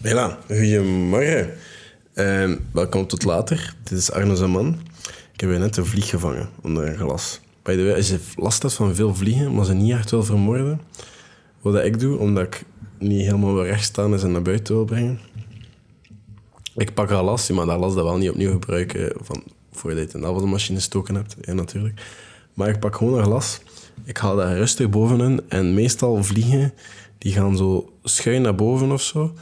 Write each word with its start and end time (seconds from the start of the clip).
Hela, 0.00 0.38
goedemorgen. 0.46 1.50
Uh, 2.14 2.56
welkom 2.72 3.06
tot 3.06 3.24
later. 3.24 3.74
Dit 3.82 3.98
is 3.98 4.12
Arno 4.12 4.34
Zaman. 4.34 4.78
Ik 5.32 5.40
heb 5.40 5.50
net 5.50 5.76
een 5.76 5.86
vlieg 5.86 6.08
gevangen 6.08 6.48
onder 6.62 6.88
een 6.88 6.96
glas. 6.96 7.40
By 7.62 7.76
the 7.76 7.84
way, 7.84 8.18
last 8.36 8.62
hebt 8.62 8.74
van 8.74 8.94
veel 8.94 9.14
vliegen, 9.14 9.54
maar 9.54 9.64
ze 9.64 9.72
niet 9.72 9.92
echt 9.92 10.10
wil 10.10 10.22
vermoorden, 10.22 10.80
wat 11.60 11.84
ik 11.84 12.00
doe, 12.00 12.18
omdat 12.18 12.44
ik 12.44 12.64
niet 12.98 13.24
helemaal 13.24 13.54
wil 13.54 13.64
rechtstaan 13.64 14.14
is 14.14 14.22
en 14.22 14.32
naar 14.32 14.42
buiten 14.42 14.74
wil 14.74 14.84
brengen, 14.84 15.20
ik 16.76 16.94
pak 16.94 17.10
een 17.10 17.24
las, 17.24 17.50
maar 17.50 17.66
dat 17.66 17.78
las 17.78 17.94
dat 17.94 18.04
wel 18.04 18.18
niet 18.18 18.30
opnieuw 18.30 18.50
gebruiken 18.50 19.12
van, 19.20 19.42
voor 19.72 19.94
je 19.94 19.96
dat 19.96 20.40
de 20.40 20.46
machine 20.46 20.80
stoken 20.80 21.14
hebt, 21.14 21.36
ja, 21.40 21.52
natuurlijk. 21.52 22.02
Maar 22.54 22.68
ik 22.68 22.80
pak 22.80 22.96
gewoon 22.96 23.18
een 23.18 23.24
glas, 23.24 23.60
ik 24.04 24.16
haal 24.16 24.36
dat 24.36 24.52
rustig 24.52 24.90
bovenin 24.90 25.40
en 25.48 25.74
meestal 25.74 26.24
vliegen, 26.24 26.72
die 27.18 27.32
gaan 27.32 27.56
zo 27.56 27.92
schuin 28.02 28.42
naar 28.42 28.54
boven 28.54 28.90
of 28.90 29.02
zo. 29.02 29.34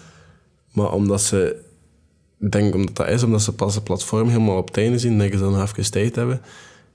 Maar 0.79 0.93
omdat 0.93 1.23
ze, 1.23 1.57
denk 2.37 2.75
omdat 2.75 2.97
dat 2.97 3.09
is, 3.09 3.23
omdat 3.23 3.43
ze 3.43 3.53
pas 3.53 3.75
het 3.75 3.85
platform 3.85 4.29
helemaal 4.29 4.57
op 4.57 4.75
het 4.75 5.01
zien, 5.01 5.19
denken 5.19 5.39
ze 5.39 5.45
dan 5.45 5.53
nog 5.53 5.63
even 5.63 5.91
tijd 5.91 6.15
hebben. 6.15 6.41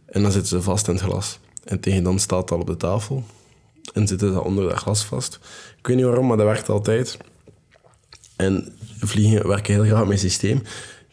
En 0.06 0.22
dan 0.22 0.32
zitten 0.32 0.50
ze 0.50 0.62
vast 0.62 0.88
in 0.88 0.94
het 0.94 1.04
glas. 1.04 1.40
En 1.64 1.80
tegen 1.80 2.04
dan 2.04 2.20
staat 2.20 2.52
al 2.52 2.60
op 2.60 2.68
de 2.68 2.78
tafel. 2.78 3.24
En 3.94 4.08
zitten 4.08 4.34
ze 4.34 4.44
onder 4.44 4.70
dat 4.70 4.78
glas 4.78 5.06
vast. 5.06 5.40
Ik 5.78 5.88
weet 5.88 5.96
niet 5.96 6.06
waarom, 6.06 6.28
maar 6.28 6.38
dat 6.38 6.46
werkt 6.46 6.70
altijd. 6.70 7.18
En 8.36 8.74
vliegen 9.00 9.48
werken 9.48 9.74
heel 9.74 9.86
graag 9.86 10.08
met 10.08 10.20
systeem. 10.20 10.62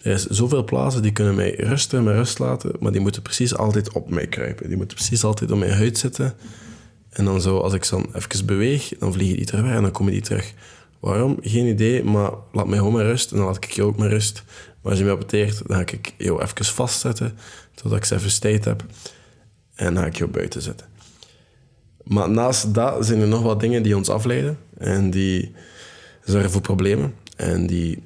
Er 0.03 0.13
is 0.13 0.27
zoveel 0.27 0.65
plaatsen 0.65 1.03
die 1.03 1.13
kunnen 1.13 1.35
mij 1.35 1.55
rusten 1.55 2.05
met 2.05 2.15
rust 2.15 2.39
laten, 2.39 2.73
maar 2.81 2.93
die 2.93 3.01
moeten 3.01 3.23
precies 3.23 3.57
altijd 3.57 3.93
op 3.93 4.11
mij 4.11 4.27
kruipen. 4.27 4.69
Die 4.69 4.77
moeten 4.77 4.97
precies 4.97 5.25
altijd 5.25 5.51
op 5.51 5.59
mijn 5.59 5.73
huid 5.73 5.99
zitten. 5.99 6.35
En 7.11 7.25
dan 7.25 7.41
zo, 7.41 7.59
als 7.59 7.73
ik 7.73 7.89
dan 7.89 8.07
even 8.15 8.47
beweeg, 8.47 8.93
dan 8.99 9.13
vliegen 9.13 9.37
die 9.37 9.47
terug 9.47 9.65
en 9.65 9.83
dan 9.83 9.91
komen 9.91 10.13
die 10.13 10.23
terug. 10.23 10.55
Waarom? 11.01 11.39
Geen 11.41 11.67
idee, 11.67 12.05
maar 12.05 12.31
laat 12.53 12.67
mij 12.67 12.79
gewoon 12.79 12.93
met 12.93 13.03
rust 13.03 13.31
en 13.31 13.37
dan 13.37 13.47
laat 13.47 13.57
ik 13.57 13.71
jou 13.71 13.89
ook 13.89 13.97
met 13.97 14.11
rust. 14.11 14.45
Maar 14.83 14.91
als 14.91 14.99
je 15.01 15.05
me 15.05 15.11
appeteert, 15.11 15.69
dan 15.69 15.77
ga 15.77 15.83
ik 15.83 16.15
jou 16.19 16.43
even 16.43 16.65
vastzetten, 16.65 17.39
totdat 17.75 17.99
ik 17.99 18.05
ze 18.05 18.15
even 18.15 18.41
tijd 18.41 18.65
heb. 18.65 18.85
En 19.75 19.95
dan 19.95 20.03
ga 20.03 20.09
ik 20.09 20.17
jou 20.17 20.31
buiten 20.31 20.63
zetten. 20.63 20.87
Maar 22.05 22.31
naast 22.31 22.75
dat 22.75 23.07
zijn 23.07 23.21
er 23.21 23.29
nog 23.29 23.43
wat 23.43 23.61
dingen 23.61 23.83
die 23.83 23.97
ons 23.97 24.09
afleiden 24.09 24.59
en 24.79 25.11
die 25.11 25.53
zorgen 26.25 26.51
voor 26.51 26.61
problemen. 26.61 27.15
En 27.37 27.67
die 27.67 28.03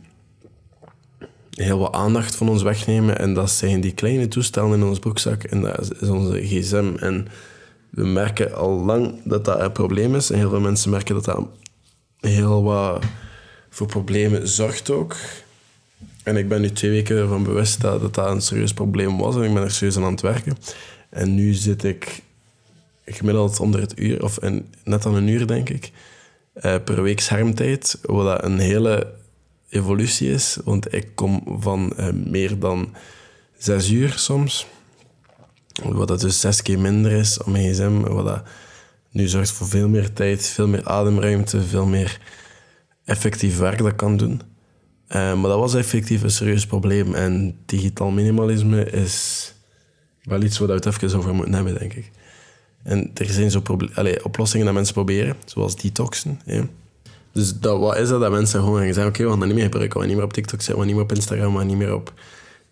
heel 1.50 1.78
wat 1.78 1.92
aandacht 1.92 2.36
van 2.36 2.48
ons 2.48 2.62
wegnemen. 2.62 3.18
En 3.18 3.34
dat 3.34 3.50
zijn 3.50 3.80
die 3.80 3.92
kleine 3.92 4.28
toestellen 4.28 4.78
in 4.78 4.84
ons 4.84 4.98
broekzak. 4.98 5.42
En 5.42 5.60
dat 5.60 5.92
is 6.00 6.08
onze 6.08 6.46
gsm. 6.46 6.92
En 6.98 7.26
we 7.90 8.04
merken 8.04 8.54
al 8.54 8.84
lang 8.84 9.20
dat 9.24 9.44
dat 9.44 9.60
een 9.60 9.72
probleem 9.72 10.14
is. 10.14 10.30
En 10.30 10.38
heel 10.38 10.50
veel 10.50 10.60
mensen 10.60 10.90
merken 10.90 11.14
dat 11.14 11.24
dat 11.24 11.48
heel 12.24 12.62
wat 12.62 13.04
voor 13.70 13.86
problemen 13.86 14.48
zorgt 14.48 14.90
ook. 14.90 15.16
En 16.22 16.36
ik 16.36 16.48
ben 16.48 16.60
nu 16.60 16.72
twee 16.72 16.90
weken 16.90 17.16
ervan 17.16 17.42
bewust 17.42 17.80
dat, 17.80 18.14
dat 18.14 18.30
een 18.30 18.40
serieus 18.40 18.72
probleem 18.72 19.18
was. 19.18 19.36
En 19.36 19.42
ik 19.42 19.54
ben 19.54 19.62
er 19.62 19.70
serieus 19.70 19.96
aan 19.96 20.04
aan 20.04 20.12
het 20.12 20.20
werken. 20.20 20.56
En 21.08 21.34
nu 21.34 21.52
zit 21.52 21.84
ik 21.84 22.22
gemiddeld 23.04 23.60
onder 23.60 23.80
het 23.80 23.98
uur, 23.98 24.22
of 24.22 24.38
net 24.84 25.06
aan 25.06 25.14
een 25.14 25.28
uur 25.28 25.46
denk 25.46 25.68
ik, 25.68 25.92
uh, 26.56 26.74
per 26.84 27.02
week 27.02 27.20
schermtijd. 27.20 27.98
Wat 28.02 28.44
een 28.44 28.58
hele 28.58 29.12
evolutie 29.68 30.30
is. 30.30 30.58
Want 30.64 30.94
ik 30.94 31.08
kom 31.14 31.56
van 31.60 31.92
uh, 31.98 32.08
meer 32.10 32.58
dan 32.58 32.94
zes 33.58 33.90
uur 33.90 34.12
soms. 34.12 34.66
Wat 35.82 36.08
dat 36.08 36.20
dus 36.20 36.40
zes 36.40 36.62
keer 36.62 36.78
minder 36.78 37.12
is 37.12 37.38
op 37.38 37.46
mijn 37.46 37.72
gsm. 37.72 38.00
Wat 38.00 38.26
dat 38.26 38.42
nu 39.14 39.28
zorgt 39.28 39.50
voor 39.50 39.66
veel 39.66 39.88
meer 39.88 40.12
tijd, 40.12 40.46
veel 40.46 40.68
meer 40.68 40.84
ademruimte, 40.84 41.62
veel 41.62 41.86
meer 41.86 42.20
effectief 43.04 43.58
werk 43.58 43.78
dat 43.78 43.94
kan 43.94 44.16
doen. 44.16 44.40
Uh, 45.08 45.34
maar 45.34 45.50
dat 45.50 45.58
was 45.58 45.74
effectief 45.74 46.22
een 46.22 46.30
serieus 46.30 46.66
probleem. 46.66 47.14
En 47.14 47.56
digitaal 47.66 48.10
minimalisme 48.10 48.90
is 48.90 49.52
wel 50.22 50.42
iets 50.42 50.58
waar 50.58 50.68
we 50.68 50.74
het 50.74 50.86
even 50.86 51.18
over 51.18 51.34
moeten 51.34 51.54
hebben, 51.54 51.78
denk 51.78 51.92
ik. 51.92 52.10
En 52.82 53.10
er 53.14 53.26
zijn 53.26 53.50
zo 53.50 53.62
oplossingen 54.22 54.66
dat 54.66 54.74
mensen 54.74 54.94
proberen, 54.94 55.36
zoals 55.44 55.76
detoxen. 55.76 56.40
Dus 57.32 57.58
dat, 57.58 57.78
wat 57.78 57.96
is 57.96 58.08
dat? 58.08 58.20
Dat 58.20 58.30
mensen 58.30 58.60
gewoon 58.60 58.78
gaan 58.78 58.84
zeggen, 58.86 59.06
oké, 59.06 59.20
okay, 59.20 59.32
we 59.32 59.38
gaan 59.38 59.46
niet 59.46 59.56
meer 59.56 59.64
gebruiken. 59.64 59.94
We 59.94 60.00
gaan 60.00 60.08
niet 60.08 60.16
meer 60.16 60.26
op 60.26 60.32
TikTok 60.32 60.60
zijn, 60.60 60.76
we 60.76 60.78
gaan 60.78 60.86
niet 60.86 60.96
meer 60.96 61.10
op 61.10 61.16
Instagram, 61.16 61.52
we 61.52 61.58
gaan 61.58 61.66
niet 61.66 61.76
meer 61.76 61.94
op 61.94 62.12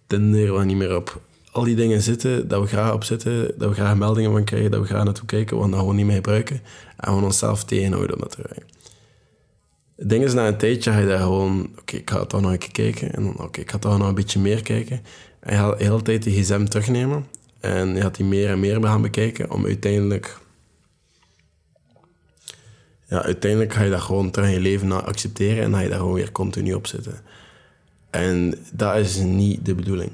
Tinder, 0.07 0.53
we 0.53 0.59
gaan 0.59 0.67
niet 0.67 0.77
meer 0.77 0.97
op 0.97 1.21
al 1.53 1.65
die 1.65 1.77
dingen 1.77 2.03
zitten, 2.03 2.49
dat 2.49 2.61
we 2.61 2.67
graag 2.67 2.93
op 2.93 3.05
zitten, 3.05 3.55
dat 3.59 3.69
we 3.69 3.75
graag 3.75 3.97
meldingen 3.97 4.33
van 4.33 4.45
krijgen, 4.45 4.71
dat 4.71 4.81
we 4.81 4.87
graag 4.87 5.05
naartoe 5.05 5.27
kijken, 5.27 5.61
gaan 5.61 5.71
dat 5.71 5.79
gewoon 5.79 5.97
niet 5.97 6.07
meer 6.07 6.15
gebruiken. 6.15 6.61
En 6.97 7.17
we 7.17 7.25
onszelf 7.25 7.65
tegenhouden 7.65 8.15
om 8.15 8.21
dat 8.21 8.31
te 8.31 8.37
gebruiken. 8.37 8.69
Het 9.97 10.09
ding 10.09 10.25
is, 10.25 10.35
na 10.35 10.47
een 10.47 10.57
tijdje 10.57 10.91
ga 10.91 10.99
je 10.99 11.07
daar 11.07 11.19
gewoon... 11.19 11.71
Oké, 11.79 11.97
ik 11.97 12.11
ga 12.11 12.25
toch 12.25 12.41
nog 12.41 12.51
een 12.51 12.59
keer 12.59 12.73
kijken. 12.73 13.13
En 13.13 13.23
dan, 13.23 13.41
oké, 13.41 13.61
ik 13.61 13.71
ga 13.71 13.79
toch 13.79 13.99
nog 13.99 14.09
een 14.09 14.15
beetje 14.15 14.41
meer 14.41 14.63
kijken. 14.63 15.01
En 15.41 15.53
je 15.53 15.59
gaat 15.59 15.79
de 15.79 15.85
hele 15.85 16.03
tijd 16.03 16.23
die 16.23 16.43
gsm 16.43 16.65
terugnemen. 16.65 17.27
En 17.61 17.95
je 17.95 18.01
gaat 18.01 18.17
die 18.17 18.27
meer 18.27 18.49
en 18.49 18.61
meer 18.61 18.83
gaan 18.83 19.03
bekijken 19.03 19.51
om 19.51 19.65
uiteindelijk... 19.65 20.41
Ja, 23.05 23.23
uiteindelijk 23.23 23.73
ga 23.73 23.83
je 23.83 23.91
dat 23.91 24.01
gewoon 24.01 24.31
terug 24.31 24.49
in 24.49 24.55
je 24.55 24.61
leven 24.61 24.89
na 24.89 25.03
accepteren 25.03 25.65
en 25.65 25.73
ga 25.73 25.81
je 25.81 25.89
daar 25.89 25.99
gewoon 25.99 26.15
weer 26.15 26.33
continu 26.33 26.75
op 26.75 26.87
zitten. 26.87 27.21
En 28.11 28.55
dat 28.73 28.97
is 28.97 29.17
niet 29.17 29.65
de 29.67 29.75
bedoeling. 29.75 30.13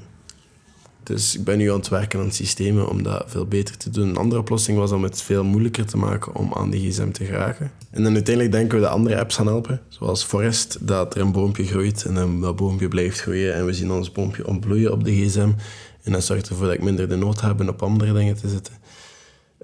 Dus 1.09 1.35
ik 1.35 1.43
ben 1.43 1.57
nu 1.57 1.71
aan 1.71 1.77
het 1.77 1.87
werken 1.87 2.19
aan 2.19 2.31
systemen 2.31 2.89
om 2.89 3.03
dat 3.03 3.23
veel 3.27 3.45
beter 3.45 3.77
te 3.77 3.89
doen. 3.89 4.09
Een 4.09 4.17
andere 4.17 4.41
oplossing 4.41 4.77
was 4.77 4.91
om 4.91 5.03
het 5.03 5.21
veel 5.21 5.43
moeilijker 5.43 5.85
te 5.85 5.97
maken 5.97 6.35
om 6.35 6.53
aan 6.53 6.69
die 6.69 6.91
gsm 6.91 7.11
te 7.11 7.25
geraken. 7.25 7.71
En 7.91 8.03
dan 8.03 8.13
uiteindelijk 8.13 8.55
denken 8.55 8.77
we 8.77 8.83
dat 8.83 8.93
andere 8.93 9.19
apps 9.19 9.35
gaan 9.35 9.47
helpen. 9.47 9.81
Zoals 9.87 10.23
Forest, 10.23 10.77
dat 10.81 11.15
er 11.15 11.21
een 11.21 11.31
boompje 11.31 11.65
groeit 11.65 12.05
en 12.05 12.41
dat 12.41 12.55
boompje 12.55 12.87
blijft 12.87 13.21
groeien. 13.21 13.53
En 13.53 13.65
we 13.65 13.73
zien 13.73 13.91
ons 13.91 14.11
boompje 14.11 14.47
ontbloeien 14.47 14.91
op 14.91 15.03
de 15.03 15.11
gsm. 15.11 15.51
En 16.03 16.11
dat 16.11 16.23
zorgt 16.23 16.49
ervoor 16.49 16.65
dat 16.65 16.75
ik 16.75 16.83
minder 16.83 17.09
de 17.09 17.15
nood 17.15 17.41
heb 17.41 17.59
om 17.59 17.67
op 17.67 17.83
andere 17.83 18.13
dingen 18.13 18.35
te 18.35 18.49
zitten. 18.49 18.73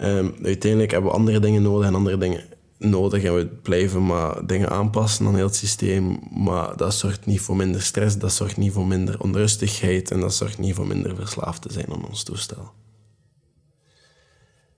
Um, 0.02 0.36
uiteindelijk 0.44 0.92
hebben 0.92 1.10
we 1.10 1.18
andere 1.18 1.40
dingen 1.40 1.62
nodig 1.62 1.88
en 1.88 1.96
andere 1.96 2.18
dingen 2.18 2.44
nodig 2.78 3.24
en 3.24 3.36
we 3.36 3.46
blijven 3.46 4.06
maar 4.06 4.46
dingen 4.46 4.70
aanpassen 4.70 5.26
aan 5.26 5.36
heel 5.36 5.46
het 5.46 5.56
systeem. 5.56 6.20
Maar 6.32 6.78
dat 6.78 6.94
zorgt 6.94 7.26
niet 7.26 7.42
voor 7.42 7.56
minder 7.56 7.82
stress, 7.82 8.18
dat 8.18 8.34
zorgt 8.34 8.58
niet 8.58 8.72
voor 8.72 8.88
minder 8.88 9.20
onrustigheid 9.20 10.12
en 10.12 10.20
dat 10.20 10.34
zorgt 10.34 10.58
niet 10.58 10.76
voor 10.76 10.88
minder 10.88 11.16
verslaafd 11.16 11.62
te 11.62 11.72
zijn 11.72 11.90
aan 11.90 12.08
ons 12.08 12.24
toestel. 12.24 12.72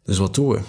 Dus 0.04 0.18
wat 0.18 0.36
doen 0.36 0.50
we? 0.50 0.60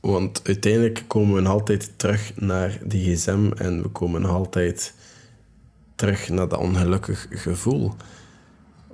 Want 0.00 0.40
uiteindelijk 0.44 1.04
komen 1.06 1.42
we 1.42 1.48
altijd 1.48 1.92
terug 1.96 2.32
naar 2.36 2.78
die 2.84 3.16
gsm 3.16 3.50
en 3.56 3.82
we 3.82 3.88
komen 3.88 4.24
altijd 4.24 4.94
terug 5.94 6.28
naar 6.28 6.48
dat 6.48 6.58
ongelukkig 6.58 7.26
gevoel. 7.30 7.92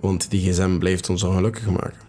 Want 0.00 0.30
die 0.30 0.50
gsm 0.50 0.78
blijft 0.78 1.10
ons 1.10 1.22
ongelukkig 1.22 1.66
maken. 1.66 2.02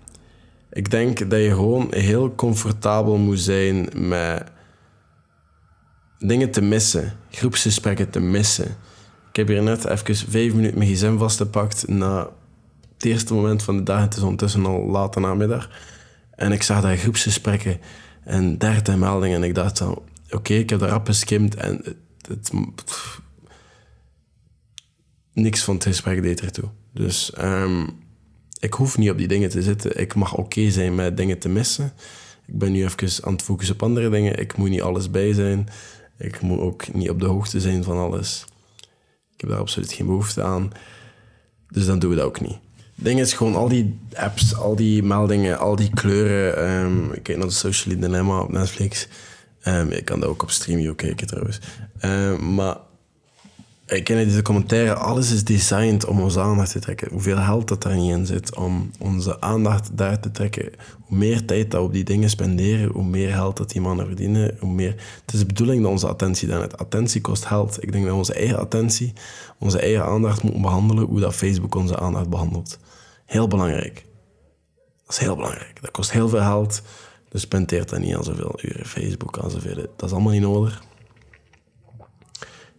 Ik 0.71 0.91
denk 0.91 1.29
dat 1.29 1.39
je 1.39 1.49
gewoon 1.49 1.87
heel 1.89 2.35
comfortabel 2.35 3.17
moet 3.17 3.39
zijn 3.39 3.89
met 3.93 4.51
dingen 6.19 6.51
te 6.51 6.61
missen, 6.61 7.13
groepsgesprekken 7.29 8.09
te 8.09 8.19
missen. 8.19 8.77
Ik 9.29 9.35
heb 9.35 9.47
hier 9.47 9.63
net 9.63 9.85
even 9.85 10.15
vijf 10.15 10.53
minuten 10.53 10.77
mijn 10.77 10.89
gsm 10.89 11.17
vastgepakt 11.17 11.87
na 11.87 12.29
het 12.93 13.05
eerste 13.05 13.33
moment 13.33 13.63
van 13.63 13.77
de 13.77 13.83
dag. 13.83 14.01
Het 14.01 14.15
is 14.15 14.21
ondertussen 14.21 14.65
al 14.65 14.85
late 14.85 15.19
namiddag. 15.19 15.69
En 16.35 16.51
ik 16.51 16.63
zag 16.63 16.81
daar 16.81 16.97
groepsgesprekken 16.97 17.79
en 18.23 18.57
dertig 18.57 18.95
meldingen. 18.95 19.37
En 19.37 19.43
ik 19.43 19.55
dacht 19.55 19.77
zo, 19.77 20.03
oké, 20.29 20.53
ik 20.53 20.69
heb 20.69 20.79
de 20.79 20.87
rap 20.87 21.05
geskimd 21.05 21.55
en 21.55 21.81
het, 22.27 22.51
niks 25.33 25.63
van 25.63 25.75
het 25.75 25.83
gesprek 25.83 26.21
deed 26.21 26.41
ertoe. 26.41 26.69
Dus 26.93 27.33
um, 27.41 27.89
ik 28.59 28.73
hoef 28.73 28.97
niet 28.97 29.09
op 29.09 29.17
die 29.17 29.27
dingen 29.27 29.49
te 29.49 29.61
zitten. 29.61 29.99
Ik 29.99 30.15
mag 30.15 30.35
oké 30.35 30.69
zijn 30.71 30.95
met 30.95 31.17
dingen 31.17 31.39
te 31.39 31.49
missen. 31.49 31.93
Ik 32.45 32.57
ben 32.57 32.71
nu 32.71 32.83
even 32.83 33.23
aan 33.23 33.33
het 33.33 33.41
focussen 33.41 33.75
op 33.75 33.83
andere 33.83 34.09
dingen. 34.09 34.39
Ik 34.39 34.57
moet 34.57 34.69
niet 34.69 34.81
alles 34.81 35.11
bij 35.11 35.33
zijn. 35.33 35.69
Ik 36.17 36.41
moet 36.41 36.59
ook 36.59 36.93
niet 36.93 37.09
op 37.09 37.19
de 37.19 37.25
hoogte 37.25 37.59
zijn 37.59 37.83
van 37.83 37.97
alles. 37.97 38.45
Ik 39.33 39.41
heb 39.41 39.49
daar 39.49 39.59
absoluut 39.59 39.93
geen 39.93 40.05
behoefte 40.05 40.43
aan. 40.43 40.71
Dus 41.69 41.85
dan 41.85 41.99
doen 41.99 42.09
we 42.09 42.15
dat 42.15 42.25
ook 42.25 42.41
niet. 42.41 42.57
Het 42.95 43.05
ding 43.05 43.19
is 43.19 43.33
gewoon 43.33 43.55
al 43.55 43.67
die 43.67 43.99
apps, 44.13 44.55
al 44.55 44.75
die 44.75 45.03
meldingen, 45.03 45.59
al 45.59 45.75
die 45.75 45.89
kleuren. 45.93 46.69
Um, 46.69 47.13
ik 47.13 47.23
kijk 47.23 47.37
naar 47.37 47.47
de 47.47 47.53
Social 47.53 47.99
Dilemma 47.99 48.39
op 48.39 48.51
Netflix. 48.51 49.07
Um, 49.67 49.89
ik 49.89 50.05
kan 50.05 50.19
dat 50.19 50.29
ook 50.29 50.43
op 50.43 50.51
Streamio 50.51 50.93
kijken 50.93 51.27
trouwens. 51.27 51.59
Um, 52.01 52.53
maar 52.53 52.77
ik 53.85 54.03
ken 54.03 54.15
deze 54.15 54.41
commentaire, 54.41 54.93
alles 54.93 55.31
is 55.31 55.43
designed 55.43 56.05
om 56.05 56.21
onze 56.21 56.41
aandacht 56.41 56.71
te 56.71 56.79
trekken. 56.79 57.11
Hoeveel 57.11 57.37
geld 57.37 57.67
dat 57.67 57.83
er 57.83 57.95
niet 57.95 58.11
in 58.11 58.25
zit 58.25 58.55
om 58.55 58.91
onze 58.99 59.41
aandacht 59.41 59.97
daar 59.97 60.19
te 60.19 60.31
trekken. 60.31 60.71
Hoe 61.01 61.17
meer 61.17 61.45
tijd 61.45 61.71
dat 61.71 61.81
we 61.81 61.87
op 61.87 61.93
die 61.93 62.03
dingen 62.03 62.29
spenderen, 62.29 62.91
hoe 62.91 63.03
meer 63.03 63.33
geld 63.33 63.57
dat 63.57 63.69
die 63.69 63.81
mannen 63.81 64.05
verdienen. 64.05 64.57
Hoe 64.59 64.69
meer... 64.69 64.95
Het 65.25 65.33
is 65.33 65.39
de 65.39 65.45
bedoeling 65.45 65.81
dat 65.81 65.91
onze 65.91 66.07
attentie 66.07 66.47
dan 66.47 66.61
het 66.61 66.77
Attentie 66.77 67.21
kost 67.21 67.45
geld. 67.45 67.83
Ik 67.83 67.91
denk 67.91 68.05
dat 68.05 68.13
onze 68.13 68.33
eigen 68.33 68.59
attentie, 68.59 69.13
onze 69.59 69.79
eigen 69.79 70.05
aandacht 70.05 70.43
moeten 70.43 70.61
behandelen 70.61 71.03
hoe 71.03 71.19
dat 71.19 71.35
Facebook 71.35 71.75
onze 71.75 71.99
aandacht 71.99 72.29
behandelt. 72.29 72.79
Heel 73.25 73.47
belangrijk. 73.47 74.05
Dat 75.05 75.15
is 75.15 75.17
heel 75.17 75.35
belangrijk. 75.35 75.81
Dat 75.81 75.91
kost 75.91 76.11
heel 76.11 76.29
veel 76.29 76.39
geld. 76.39 76.81
Dus 77.29 77.41
spendeert 77.41 77.89
dat 77.89 77.99
niet 77.99 78.15
aan 78.15 78.23
zoveel 78.23 78.59
uren 78.61 78.85
Facebook, 78.85 79.39
aan. 79.39 79.49
Dat 79.95 80.09
is 80.09 80.11
allemaal 80.11 80.31
niet 80.31 80.41
nodig 80.41 80.83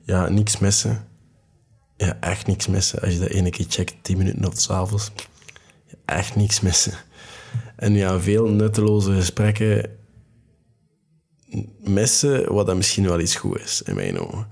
ja, 0.06 0.28
niks 0.28 0.58
missen. 0.58 1.08
ja, 1.96 2.16
echt 2.20 2.46
niks 2.46 2.66
missen. 2.66 3.00
Als 3.00 3.12
je 3.12 3.18
dat 3.18 3.28
ene 3.28 3.50
keer 3.50 3.66
checkt, 3.68 3.94
10 4.02 4.16
minuten 4.16 4.46
of 4.46 4.60
s'avonds, 4.60 5.12
echt 6.04 6.36
niks 6.36 6.60
missen. 6.60 6.92
En 7.76 7.92
ja, 7.92 8.20
veel 8.20 8.48
nutteloze 8.48 9.12
gesprekken 9.12 9.90
missen, 11.78 12.52
wat 12.52 12.66
dat 12.66 12.76
misschien 12.76 13.04
wel 13.04 13.20
iets 13.20 13.36
goed 13.36 13.60
is, 13.60 13.82
in 13.82 13.94
mijn 13.94 14.18
ogen. 14.18 14.48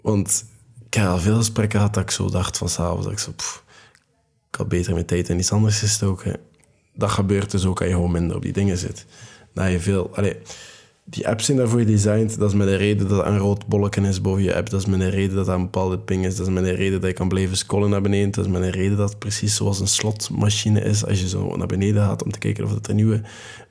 Want 0.00 0.44
ik 0.90 0.98
al 0.98 1.18
veel 1.18 1.36
gesprekken 1.36 1.80
dat 1.80 1.96
ik 1.96 2.10
zo 2.10 2.30
dacht 2.30 2.58
van 2.58 2.68
s'avonds, 2.68 3.04
dat 3.04 3.12
ik 3.12 3.18
zo, 3.18 3.30
ik 4.48 4.54
had 4.56 4.68
beter 4.68 4.92
mijn 4.92 5.06
tijd 5.06 5.28
in 5.28 5.38
iets 5.38 5.52
anders 5.52 5.78
gestoken. 5.78 6.40
Dat 6.94 7.10
gebeurt 7.10 7.50
dus 7.50 7.64
ook 7.64 7.78
als 7.78 7.88
je 7.88 7.94
gewoon 7.94 8.12
minder 8.12 8.36
op 8.36 8.42
die 8.42 8.52
dingen 8.52 8.78
zit. 8.78 9.06
Dat 9.54 9.70
je 9.70 9.80
veel... 9.80 10.16
Allez, 10.16 10.36
die 11.04 11.28
apps 11.28 11.44
zijn 11.44 11.56
daarvoor 11.56 11.78
gedesigned. 11.78 12.38
Dat 12.38 12.50
is 12.50 12.56
met 12.56 12.66
de 12.66 12.76
reden 12.76 13.08
dat 13.08 13.18
er 13.18 13.26
een 13.26 13.38
rood 13.38 13.66
bolletje 13.66 14.00
is 14.00 14.20
boven 14.20 14.42
je 14.42 14.54
app. 14.54 14.70
Dat 14.70 14.80
is 14.80 14.86
met 14.86 15.00
de 15.00 15.08
reden 15.08 15.36
dat 15.36 15.48
er 15.48 15.54
een 15.54 15.62
bepaalde 15.62 15.98
ping 15.98 16.24
is. 16.26 16.36
Dat 16.36 16.46
is 16.46 16.52
met 16.52 16.64
de 16.64 16.70
reden 16.70 17.00
dat 17.00 17.10
je 17.10 17.16
kan 17.16 17.28
blijven 17.28 17.56
scrollen 17.56 17.90
naar 17.90 18.00
beneden. 18.00 18.30
Dat 18.30 18.44
is 18.44 18.50
met 18.50 18.62
de 18.62 18.70
reden 18.70 18.96
dat 18.96 19.08
het 19.08 19.18
precies 19.18 19.56
zoals 19.56 19.80
een 19.80 19.88
slotmachine 19.88 20.80
is. 20.80 21.06
Als 21.06 21.20
je 21.20 21.28
zo 21.28 21.56
naar 21.56 21.66
beneden 21.66 22.02
gaat 22.02 22.24
om 22.24 22.32
te 22.32 22.38
kijken 22.38 22.64
of 22.64 22.86
er 22.86 22.94
nieuwe 22.94 23.22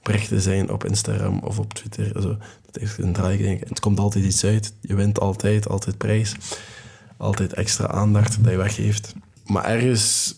berichten 0.03 0.41
zijn 0.41 0.71
op 0.71 0.85
Instagram 0.85 1.39
of 1.39 1.59
op 1.59 1.74
Twitter. 1.74 2.13
Dat 2.13 2.38
is 2.71 2.97
een 2.97 3.13
draai. 3.13 3.59
Het 3.68 3.79
komt 3.79 4.00
altijd 4.00 4.25
iets 4.25 4.45
uit. 4.45 4.74
Je 4.81 4.95
wint 4.95 5.19
altijd, 5.19 5.69
altijd 5.69 5.97
prijs. 5.97 6.36
Altijd 7.18 7.53
extra 7.53 7.88
aandacht 7.88 8.44
dat 8.44 8.51
je 8.51 8.57
weggeeft. 8.57 9.15
Maar 9.45 9.65
ergens 9.65 10.36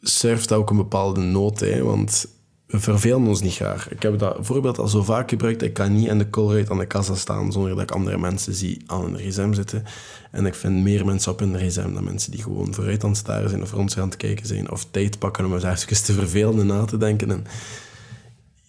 surft 0.00 0.52
ook 0.52 0.70
een 0.70 0.76
bepaalde 0.76 1.20
nood. 1.20 1.60
Hè, 1.60 1.82
want 1.82 2.26
we 2.68 2.80
vervelen 2.80 3.26
ons 3.26 3.40
niet 3.40 3.54
graag. 3.54 3.90
Ik 3.90 4.02
heb 4.02 4.18
dat 4.18 4.36
voorbeeld 4.40 4.78
al 4.78 4.88
zo 4.88 5.02
vaak 5.02 5.30
gebruikt. 5.30 5.62
Ik 5.62 5.74
kan 5.74 5.94
niet 5.94 6.08
in 6.08 6.18
de 6.18 6.30
colruyt 6.30 6.70
aan 6.70 6.78
de 6.78 6.86
kassa 6.86 7.14
staan 7.14 7.52
zonder 7.52 7.70
dat 7.70 7.80
ik 7.80 7.90
andere 7.90 8.18
mensen 8.18 8.54
zie 8.54 8.82
aan 8.86 9.04
een 9.04 9.18
gsm 9.18 9.52
zitten. 9.52 9.84
En 10.30 10.46
ik 10.46 10.54
vind 10.54 10.82
meer 10.82 11.04
mensen 11.04 11.32
op 11.32 11.40
een 11.40 11.58
gsm 11.58 11.92
dan 11.92 12.04
mensen 12.04 12.30
die 12.30 12.42
gewoon 12.42 12.74
vooruit 12.74 13.04
aan 13.04 13.10
het 13.10 13.18
staren 13.18 13.48
zijn 13.48 13.62
of 13.62 13.72
rond 13.72 13.98
aan 13.98 14.08
het 14.08 14.16
kijken 14.16 14.46
zijn. 14.46 14.70
Of 14.70 14.86
tijd 14.90 15.18
pakken 15.18 15.44
om 15.44 15.54
eens 15.54 16.00
te 16.00 16.12
vervelen 16.12 16.60
en 16.60 16.66
na 16.66 16.84
te 16.84 16.96
denken. 16.96 17.30
En 17.30 17.44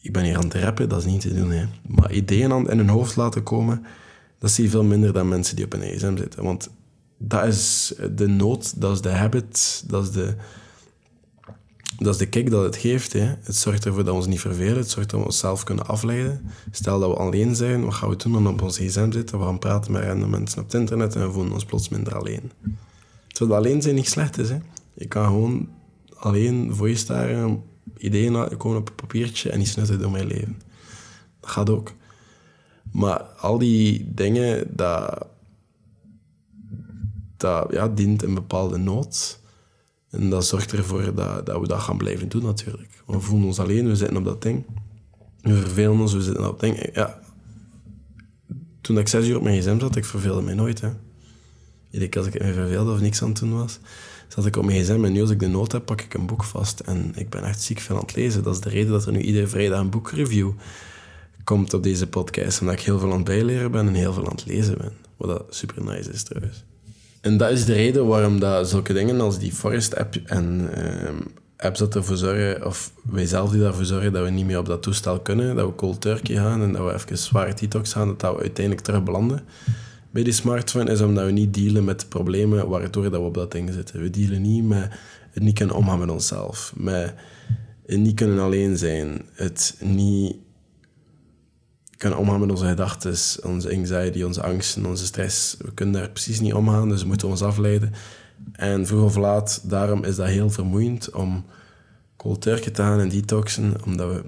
ik 0.01 0.13
ben 0.13 0.23
hier 0.23 0.37
aan 0.37 0.43
het 0.43 0.53
rappen, 0.53 0.89
dat 0.89 0.99
is 0.99 1.05
niet 1.05 1.21
te 1.21 1.33
doen. 1.33 1.51
Hè. 1.51 1.65
Maar 1.87 2.11
ideeën 2.11 2.51
aan 2.51 2.69
in 2.69 2.77
hun 2.77 2.89
hoofd 2.89 3.15
laten 3.15 3.43
komen, 3.43 3.85
dat 4.37 4.51
zie 4.51 4.63
je 4.63 4.69
veel 4.69 4.83
minder 4.83 5.13
dan 5.13 5.27
mensen 5.27 5.55
die 5.55 5.65
op 5.65 5.73
een 5.73 5.81
gsm 5.81 6.17
zitten. 6.17 6.43
Want 6.43 6.69
dat 7.17 7.45
is 7.45 7.93
de 8.15 8.27
nood, 8.27 8.81
dat 8.81 8.91
is 8.91 9.01
de 9.01 9.09
habit, 9.09 9.83
dat 9.87 10.03
is 10.03 10.11
de 10.11 10.35
dat 11.99 12.13
is 12.13 12.19
de 12.19 12.29
kick 12.29 12.49
dat 12.49 12.63
het 12.63 12.75
geeft. 12.75 13.13
Hè. 13.13 13.35
Het 13.41 13.55
zorgt 13.55 13.85
ervoor 13.85 14.03
dat 14.03 14.13
we 14.13 14.19
ons 14.19 14.27
niet 14.27 14.39
vervelen. 14.39 14.77
Het 14.77 14.89
zorgt 14.89 15.09
dat 15.09 15.19
we 15.19 15.25
onszelf 15.25 15.63
kunnen 15.63 15.87
afleiden. 15.87 16.51
Stel 16.71 16.99
dat 16.99 17.09
we 17.09 17.15
alleen 17.15 17.55
zijn, 17.55 17.85
wat 17.85 17.93
gaan 17.93 18.09
we 18.09 18.15
doen 18.15 18.31
dan 18.31 18.47
op 18.47 18.61
ons 18.61 18.77
gsm 18.77 19.11
zitten? 19.11 19.39
We 19.39 19.45
gaan 19.45 19.59
praten 19.59 19.91
met 19.91 20.03
random 20.03 20.29
mensen 20.29 20.59
op 20.59 20.65
het 20.65 20.73
internet 20.73 21.15
en 21.15 21.25
we 21.25 21.31
voelen 21.31 21.53
ons 21.53 21.65
plots 21.65 21.89
minder 21.89 22.17
alleen. 22.17 22.51
Terwijl 23.27 23.59
alleen 23.59 23.81
zijn 23.81 23.95
niet 23.95 24.09
slecht 24.09 24.37
is. 24.37 24.49
Hè. 24.49 24.57
Je 24.93 25.07
kan 25.07 25.25
gewoon 25.25 25.69
alleen 26.15 26.75
voor 26.75 26.89
je 26.89 26.95
staren, 26.95 27.63
ideeën 27.97 28.57
komen 28.57 28.77
op 28.77 28.89
een 28.89 28.95
papiertje 28.95 29.49
en 29.49 29.61
iets 29.61 29.75
nuttig 29.75 29.99
door 29.99 30.11
mijn 30.11 30.27
leven. 30.27 30.61
Dat 31.39 31.49
gaat 31.49 31.69
ook. 31.69 31.93
Maar 32.91 33.19
al 33.21 33.57
die 33.57 34.13
dingen, 34.13 34.75
dat, 34.75 35.27
dat 37.37 37.71
ja, 37.71 37.87
dient 37.87 38.23
een 38.23 38.33
bepaalde 38.33 38.77
nood. 38.77 39.38
En 40.09 40.29
dat 40.29 40.45
zorgt 40.45 40.71
ervoor 40.71 41.15
dat, 41.15 41.45
dat 41.45 41.61
we 41.61 41.67
dat 41.67 41.79
gaan 41.79 41.97
blijven 41.97 42.29
doen 42.29 42.43
natuurlijk. 42.43 43.03
We 43.05 43.19
voelen 43.19 43.47
ons 43.47 43.59
alleen, 43.59 43.87
we 43.87 43.95
zitten 43.95 44.17
op 44.17 44.25
dat 44.25 44.41
ding. 44.41 44.65
We 45.41 45.55
vervelen 45.55 45.99
ons, 45.99 46.13
we 46.13 46.21
zitten 46.21 46.47
op 46.47 46.59
dat 46.59 46.59
ding. 46.59 46.95
Ja, 46.95 47.19
toen 48.81 48.97
ik 48.97 49.07
zes 49.07 49.27
uur 49.27 49.35
op 49.37 49.43
mijn 49.43 49.61
gsm 49.61 49.79
zat, 49.79 49.95
ik 49.95 50.05
verveelde 50.05 50.41
mij 50.41 50.53
nooit. 50.53 50.81
Hè. 50.81 50.89
Keer 51.91 52.17
als 52.17 52.27
ik 52.27 52.41
me 52.41 52.53
verveelde 52.53 52.91
of 52.91 52.99
niks 52.99 53.21
aan 53.21 53.29
het 53.29 53.39
doen 53.39 53.53
was, 53.53 53.79
zat 54.27 54.45
ik 54.45 54.55
op 54.55 54.65
mijn 54.65 54.83
gsm 54.83 55.05
en 55.05 55.11
nu 55.11 55.21
als 55.21 55.29
ik 55.29 55.39
de 55.39 55.47
nood 55.47 55.71
heb, 55.71 55.85
pak 55.85 56.01
ik 56.01 56.13
een 56.13 56.25
boek 56.25 56.43
vast. 56.43 56.79
En 56.79 57.11
ik 57.15 57.29
ben 57.29 57.43
echt 57.43 57.61
ziek 57.61 57.79
veel 57.79 57.95
aan 57.95 58.01
het 58.01 58.15
lezen. 58.15 58.43
Dat 58.43 58.53
is 58.53 58.61
de 58.61 58.69
reden 58.69 58.91
dat 58.91 59.05
er 59.05 59.11
nu 59.11 59.21
iedere 59.21 59.47
vrijdag 59.47 59.79
een 59.79 59.89
boekreview 59.89 60.51
komt 61.43 61.73
op 61.73 61.83
deze 61.83 62.07
podcast. 62.07 62.59
Omdat 62.59 62.75
ik 62.75 62.81
heel 62.81 62.99
veel 62.99 63.09
aan 63.09 63.15
het 63.15 63.23
bijleren 63.23 63.71
ben 63.71 63.87
en 63.87 63.93
heel 63.93 64.13
veel 64.13 64.25
aan 64.25 64.35
het 64.35 64.45
lezen 64.45 64.77
ben. 64.77 64.93
Wat 65.17 65.29
dat 65.29 65.55
super 65.55 65.83
nice 65.83 66.11
is 66.11 66.23
trouwens. 66.23 66.63
En 67.21 67.37
dat 67.37 67.51
is 67.51 67.65
de 67.65 67.73
reden 67.73 68.07
waarom 68.07 68.39
dat 68.39 68.69
zulke 68.69 68.93
dingen 68.93 69.21
als 69.21 69.39
die 69.39 69.51
Forest-app 69.51 70.15
en 70.25 70.69
uh, 70.77 71.09
apps 71.57 71.79
dat 71.79 71.95
ervoor 71.95 72.17
zorgen, 72.17 72.65
of 72.65 72.91
wij 73.03 73.25
zelf 73.25 73.51
die 73.51 73.63
ervoor 73.63 73.85
zorgen 73.85 74.13
dat 74.13 74.23
we 74.23 74.29
niet 74.29 74.45
meer 74.45 74.59
op 74.59 74.65
dat 74.65 74.83
toestel 74.83 75.19
kunnen, 75.19 75.55
dat 75.55 75.65
we 75.65 75.75
cold 75.75 76.01
turkey 76.01 76.35
gaan 76.35 76.61
en 76.61 76.71
dat 76.71 76.85
we 76.85 76.93
even 76.93 77.17
zware 77.17 77.53
detox 77.53 77.93
gaan, 77.93 78.15
dat, 78.17 78.35
we 78.35 78.41
uiteindelijk 78.41 78.85
terug 78.85 79.03
belanden 79.03 79.43
bij 80.11 80.23
die 80.23 80.33
smartphone, 80.33 80.91
is 80.91 81.01
omdat 81.01 81.25
we 81.25 81.31
niet 81.31 81.53
dealen 81.53 81.83
met 81.83 81.99
de 81.99 82.05
problemen 82.05 82.67
waardoor 82.67 83.03
dat 83.03 83.11
we 83.11 83.27
op 83.27 83.33
dat 83.33 83.51
ding 83.51 83.73
zitten. 83.73 84.01
We 84.01 84.09
dealen 84.09 84.41
niet 84.41 84.63
met 84.63 84.91
het 85.31 85.43
niet 85.43 85.55
kunnen 85.55 85.75
omgaan 85.75 85.99
met 85.99 86.09
onszelf, 86.09 86.73
met 86.75 87.13
het 87.85 87.99
niet 87.99 88.15
kunnen 88.15 88.39
alleen 88.39 88.77
zijn, 88.77 89.21
het 89.33 89.77
niet 89.79 90.35
kunnen 91.99 92.19
omgaan 92.19 92.39
met 92.39 92.49
onze 92.49 92.67
gedachten, 92.67 93.11
onze 93.43 93.75
anxiety, 93.75 94.23
onze 94.23 94.43
angsten, 94.43 94.85
onze 94.85 95.05
stress. 95.05 95.55
We 95.57 95.73
kunnen 95.73 96.01
daar 96.01 96.09
precies 96.09 96.39
niet 96.39 96.53
omgaan, 96.53 96.89
dus 96.89 97.01
we 97.01 97.07
moeten 97.07 97.27
ons 97.27 97.41
afleiden. 97.41 97.93
En 98.51 98.85
vroeg 98.85 99.03
of 99.03 99.15
laat, 99.15 99.69
daarom 99.69 100.03
is 100.03 100.15
dat 100.15 100.27
heel 100.27 100.49
vermoeiend 100.49 101.11
om 101.11 101.45
cold 102.17 102.41
turkey 102.41 102.71
te 102.71 102.81
gaan 102.81 102.99
en 102.99 103.09
detoxen, 103.09 103.83
omdat 103.83 104.13
we, 104.13 104.23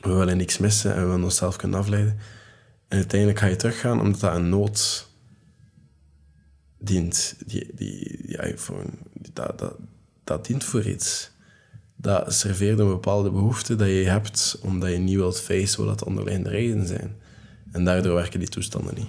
we 0.00 0.12
willen 0.12 0.36
niks 0.36 0.58
missen 0.58 0.94
en 0.94 1.00
we 1.00 1.06
willen 1.06 1.24
onszelf 1.24 1.56
kunnen 1.56 1.78
afleiden. 1.78 2.18
En 2.88 2.96
uiteindelijk 2.96 3.38
ga 3.38 3.46
je 3.46 3.56
teruggaan 3.56 4.00
omdat 4.00 4.20
dat 4.20 4.34
een 4.34 4.48
nood 4.48 5.08
dient. 6.78 7.36
Die, 7.46 7.70
die, 7.74 8.20
die 8.26 8.42
iPhone, 8.42 8.88
dat, 9.32 9.58
dat, 9.58 9.74
dat 10.24 10.46
dient 10.46 10.64
voor 10.64 10.84
iets 10.84 11.30
dat 12.00 12.34
serveert 12.34 12.78
een 12.78 12.88
bepaalde 12.88 13.30
behoefte 13.30 13.76
dat 13.76 13.88
je 13.88 13.94
hebt 13.94 14.58
omdat 14.62 14.90
je 14.90 14.98
niet 14.98 15.16
wilt 15.16 15.40
facen 15.40 15.84
wat 15.84 15.98
de 15.98 16.04
onderliggende 16.04 16.50
redenen 16.50 16.86
zijn. 16.86 17.12
En 17.72 17.84
daardoor 17.84 18.14
werken 18.14 18.38
die 18.38 18.48
toestanden 18.48 18.94
niet. 18.96 19.08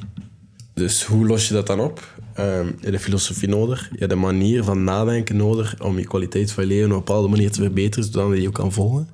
Dus 0.74 1.04
hoe 1.04 1.28
los 1.28 1.48
je 1.48 1.54
dat 1.54 1.68
dan 1.68 1.80
op? 1.80 2.16
Um, 2.40 2.66
je 2.66 2.76
hebt 2.80 2.92
de 2.92 3.00
filosofie 3.00 3.50
nodig, 3.50 3.90
je 3.92 3.98
hebt 3.98 4.10
de 4.10 4.16
manier 4.16 4.64
van 4.64 4.84
nadenken 4.84 5.36
nodig 5.36 5.84
om 5.84 5.98
je 5.98 6.06
kwaliteit 6.06 6.52
van 6.52 6.64
je 6.64 6.70
leven 6.70 6.86
op 6.86 6.92
een 6.92 6.98
bepaalde 6.98 7.28
manier 7.28 7.52
te 7.52 7.62
verbeteren, 7.62 8.12
zodat 8.12 8.36
je 8.36 8.42
je 8.42 8.52
kan 8.52 8.72
volgen. 8.72 9.10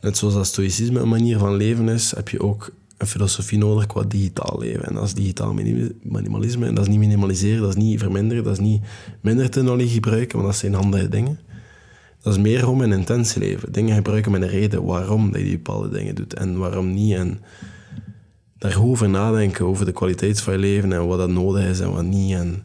Net 0.00 0.16
zoals 0.16 0.34
dat 0.34 0.46
stoïcisme 0.46 1.00
een 1.00 1.08
manier 1.08 1.38
van 1.38 1.56
leven 1.56 1.88
is, 1.88 2.14
heb 2.16 2.28
je 2.28 2.40
ook 2.40 2.72
een 2.96 3.06
filosofie 3.06 3.58
nodig 3.58 3.86
qua 3.86 4.02
digitaal 4.02 4.58
leven. 4.58 4.84
En 4.84 4.94
dat 4.94 5.04
is 5.04 5.14
digitaal 5.14 5.54
minimalisme. 6.02 6.66
En 6.66 6.74
dat 6.74 6.84
is 6.84 6.90
niet 6.90 6.98
minimaliseren, 6.98 7.60
dat 7.60 7.76
is 7.76 7.82
niet 7.82 7.98
verminderen, 7.98 8.44
dat 8.44 8.52
is 8.52 8.58
niet 8.58 8.82
minder 9.20 9.50
technologie 9.50 9.88
gebruiken, 9.88 10.38
maar 10.38 10.46
dat 10.46 10.56
zijn 10.56 10.74
handige 10.74 11.08
dingen. 11.08 11.38
Dat 12.22 12.32
is 12.32 12.38
meer 12.38 12.68
om 12.68 12.80
een 12.80 12.92
intentie 12.92 13.40
leven. 13.40 13.72
Dingen 13.72 13.94
gebruiken 13.94 14.32
met 14.32 14.42
een 14.42 14.48
reden 14.48 14.84
waarom 14.84 15.32
dat 15.32 15.40
je 15.40 15.50
bepaalde 15.50 15.88
dingen 15.88 16.14
doet 16.14 16.34
en 16.34 16.58
waarom 16.58 16.94
niet. 16.94 17.14
En 17.14 17.40
daarover 18.58 19.08
nadenken, 19.08 19.66
over 19.66 19.84
de 19.84 19.92
kwaliteit 19.92 20.40
van 20.40 20.52
je 20.52 20.58
leven 20.58 20.92
en 20.92 21.06
wat 21.06 21.18
dat 21.18 21.30
nodig 21.30 21.64
is 21.64 21.80
en 21.80 21.92
wat 21.92 22.04
niet. 22.04 22.34
En 22.34 22.62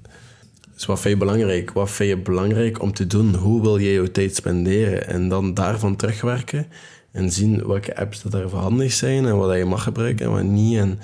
dus 0.74 0.86
wat 0.86 1.00
vind 1.00 1.14
je 1.14 1.20
belangrijk? 1.20 1.72
Wat 1.72 1.92
vind 1.92 2.10
je 2.10 2.18
belangrijk 2.18 2.82
om 2.82 2.94
te 2.94 3.08
doen? 3.08 3.36
Hoe 3.36 3.62
wil 3.62 3.78
je 3.78 3.90
je 3.90 4.12
tijd 4.12 4.36
spenderen? 4.36 5.08
En 5.08 5.30
dan 5.30 5.54
daarvan 5.54 5.96
terugwerken 5.96 6.68
en 7.12 7.32
zien 7.32 7.68
welke 7.68 7.98
apps 7.98 8.22
dat 8.22 8.34
er 8.34 8.56
handig 8.56 8.92
zijn 8.92 9.26
en 9.26 9.38
wat 9.38 9.58
je 9.58 9.66
mag 9.66 9.84
gebruiken 9.84 10.26
en 10.26 10.32
wat 10.32 10.44
niet. 10.44 10.78
En 10.78 11.00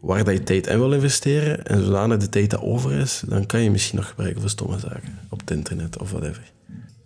waar 0.00 0.24
dat 0.24 0.34
je 0.34 0.42
tijd 0.42 0.66
in 0.66 0.78
wil 0.78 0.92
investeren. 0.92 1.64
En 1.64 1.84
zodanig 1.84 2.18
de 2.18 2.28
tijd 2.28 2.50
dat 2.50 2.60
over 2.60 2.92
is, 2.92 3.22
dan 3.26 3.46
kan 3.46 3.60
je 3.60 3.70
misschien 3.70 3.98
nog 3.98 4.08
gebruiken 4.08 4.40
voor 4.40 4.50
stomme 4.50 4.78
zaken. 4.78 5.18
Op 5.28 5.40
het 5.40 5.50
internet 5.50 5.98
of 5.98 6.10
whatever. 6.10 6.52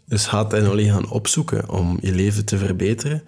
Dus 0.07 0.27
ga 0.27 0.45
het 0.45 0.53
alleen 0.53 0.93
gaan 0.93 1.11
opzoeken 1.11 1.71
om 1.71 1.99
je 2.01 2.15
leven 2.15 2.45
te 2.45 2.59
verbeteren. 2.59 3.23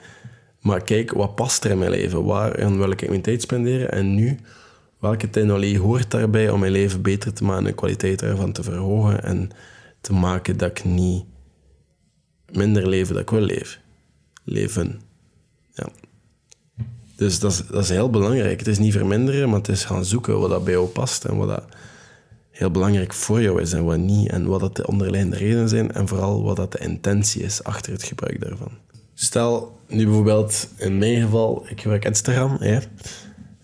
Maar 0.61 0.83
kijk, 0.83 1.13
wat 1.13 1.35
past 1.35 1.65
er 1.65 1.71
in 1.71 1.79
mijn 1.79 1.91
leven? 1.91 2.25
Waar 2.25 2.77
wil 2.77 2.91
ik 2.91 3.09
mijn 3.09 3.23
tijd 3.23 3.43
spenderen? 3.43 3.93
En 3.93 4.15
nu, 4.15 4.39
welke 4.99 5.31
technologie 5.31 5.79
hoort 5.79 6.11
daarbij 6.11 6.51
om 6.51 6.61
mijn 6.61 6.73
leven 6.73 7.03
beter 7.03 7.33
te 7.33 7.45
maken 7.45 7.59
en 7.59 7.65
de 7.65 7.75
kwaliteit 7.75 8.23
ervan 8.23 8.53
te 8.53 8.63
verhogen 8.63 9.23
en 9.23 9.51
te 10.01 10.13
maken 10.13 10.57
dat 10.57 10.71
ik 10.71 10.85
niet 10.85 11.25
minder 12.53 12.89
leven 12.89 13.15
dat 13.15 13.23
ik 13.23 13.31
wil 13.31 13.41
leven. 13.41 13.81
Leven. 14.45 15.01
Ja. 15.73 15.89
Dus 17.17 17.39
dat 17.39 17.53
is, 17.53 17.67
dat 17.67 17.83
is 17.83 17.89
heel 17.89 18.11
belangrijk. 18.11 18.59
Het 18.59 18.69
is 18.69 18.79
niet 18.79 18.93
verminderen, 18.93 19.49
maar 19.49 19.59
het 19.59 19.69
is 19.69 19.85
gaan 19.85 20.05
zoeken 20.05 20.41
wat 20.41 20.51
dat 20.51 20.65
bij 20.65 20.73
jou 20.73 20.87
past 20.87 21.25
en 21.25 21.37
wat 21.37 21.49
dat 21.49 21.65
heel 22.59 22.71
belangrijk 22.71 23.13
voor 23.13 23.43
jou 23.43 23.61
is 23.61 23.73
en 23.73 23.85
wat 23.85 23.99
niet. 23.99 24.31
En 24.31 24.47
wat 24.47 24.61
dat 24.61 24.77
de 24.77 24.87
onderliggende 24.87 25.37
redenen 25.37 25.69
zijn 25.69 25.93
en 25.93 26.09
vooral 26.09 26.43
wat 26.43 26.57
dat 26.57 26.73
de 26.73 26.79
intentie 26.79 27.43
is 27.43 27.65
achter 27.65 27.93
het 27.93 28.03
gebruik 28.03 28.41
daarvan. 28.41 28.71
Stel, 29.15 29.81
nu 29.89 30.05
bijvoorbeeld 30.05 30.69
in 30.77 30.99
mijn 30.99 31.23
geval, 31.23 31.67
ik 31.69 31.81
gebruik 31.81 32.05
Instagram. 32.05 32.57
Ja, 32.61 32.81